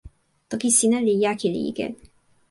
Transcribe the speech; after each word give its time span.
toki 0.49 0.69
sina 0.77 0.97
li 1.05 1.13
jaki 1.23 1.47
li 1.53 1.61
ike. 1.69 1.87